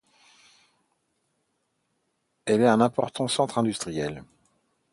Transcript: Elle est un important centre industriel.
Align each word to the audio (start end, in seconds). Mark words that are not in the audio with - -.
Elle 2.45 2.61
est 2.61 2.67
un 2.67 2.81
important 2.81 3.27
centre 3.27 3.59
industriel. 3.59 4.23